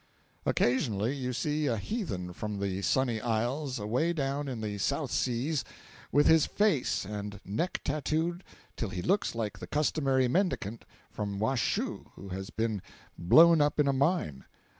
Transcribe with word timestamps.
Occasionally 0.47 1.15
you 1.15 1.31
see 1.31 1.67
a 1.67 1.77
heathen 1.77 2.33
from 2.33 2.57
the 2.59 2.81
sunny 2.81 3.21
isles 3.21 3.77
away 3.77 4.13
down 4.13 4.47
in 4.47 4.59
the 4.61 4.79
South 4.79 5.11
Seas, 5.11 5.63
with 6.11 6.25
his 6.25 6.47
face 6.47 7.05
and 7.05 7.39
neck 7.45 7.81
tatooed 7.85 8.41
till 8.75 8.89
he 8.89 9.03
looks 9.03 9.35
like 9.35 9.59
the 9.59 9.67
customary 9.67 10.27
mendicant 10.27 10.85
from 11.11 11.37
Washoe 11.37 12.13
who 12.15 12.29
has 12.29 12.49
been 12.49 12.81
blown 13.15 13.61
up 13.61 13.79
in 13.79 13.87
a 13.87 13.93
mine. 13.93 14.45